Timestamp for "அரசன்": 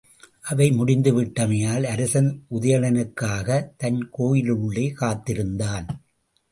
1.83-2.43